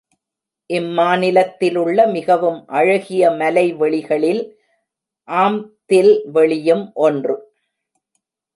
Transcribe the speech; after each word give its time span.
இம் 0.69 0.87
மா 0.89 1.09
நிலத்திலுள்ள 1.15 2.05
மிகவும் 2.07 2.57
அழகிய 2.67 3.29
மலைவெளிகளில் 3.31 4.41
ஆம்ப்தில் 5.27 6.13
வெளியும் 6.31 6.91
ஒன்று. 6.93 7.35